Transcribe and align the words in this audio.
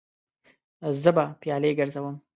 زه 1.01 1.09
به 1.15 1.25
پیالې 1.41 1.71
ګرځوم. 1.79 2.15